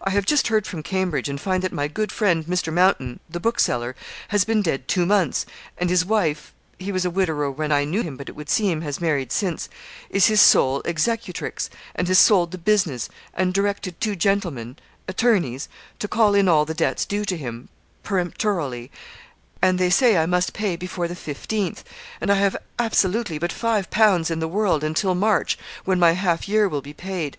I 0.00 0.10
have 0.10 0.24
just 0.26 0.46
heard 0.46 0.64
from 0.64 0.84
Cambridge, 0.84 1.28
and 1.28 1.40
find 1.40 1.60
that 1.64 1.72
my 1.72 1.88
good 1.88 2.12
friend, 2.12 2.46
Mr. 2.46 2.72
Mountain, 2.72 3.18
the 3.28 3.40
bookseller, 3.40 3.96
has 4.28 4.44
been 4.44 4.62
dead 4.62 4.86
two 4.86 5.04
months, 5.04 5.44
and 5.76 5.90
his 5.90 6.04
wife 6.04 6.54
he 6.78 6.92
was 6.92 7.04
a 7.04 7.10
widower 7.10 7.50
when 7.50 7.72
I 7.72 7.82
knew 7.82 8.02
him, 8.04 8.16
but 8.16 8.28
it 8.28 8.36
would 8.36 8.48
seem 8.48 8.82
has 8.82 9.00
married 9.00 9.32
since 9.32 9.68
is 10.08 10.26
his 10.26 10.40
sole 10.40 10.82
executrix, 10.84 11.68
and 11.96 12.06
has 12.06 12.20
sold 12.20 12.52
the 12.52 12.58
business, 12.58 13.08
and 13.34 13.52
directed 13.52 14.00
two 14.00 14.14
gentlemen 14.14 14.76
attorneys 15.08 15.68
to 15.98 16.06
call 16.06 16.36
in 16.36 16.46
all 16.46 16.64
the 16.64 16.74
debts 16.74 17.04
due 17.04 17.24
to 17.24 17.36
him 17.36 17.68
peremptorily 18.04 18.88
and 19.60 19.80
they 19.80 19.90
say 19.90 20.16
I 20.16 20.26
must 20.26 20.52
pay 20.52 20.76
before 20.76 21.08
the 21.08 21.14
15th; 21.14 21.82
and 22.20 22.30
I 22.30 22.36
have, 22.36 22.56
absolutely, 22.78 23.36
but 23.40 23.50
five 23.50 23.90
pounds 23.90 24.30
in 24.30 24.38
the 24.38 24.46
world, 24.46 24.84
until 24.84 25.16
March, 25.16 25.58
when 25.84 25.98
my 25.98 26.12
half 26.12 26.48
year 26.48 26.68
will 26.68 26.82
be 26.82 26.94
paid. 26.94 27.36